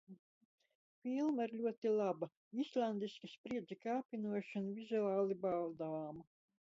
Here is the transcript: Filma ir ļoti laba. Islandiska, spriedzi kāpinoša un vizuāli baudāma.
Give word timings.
Filma 1.01 1.45
ir 1.49 1.51
ļoti 1.65 1.91
laba. 1.99 2.29
Islandiska, 2.63 3.29
spriedzi 3.33 3.77
kāpinoša 3.83 4.57
un 4.65 4.73
vizuāli 4.79 5.39
baudāma. 5.45 6.27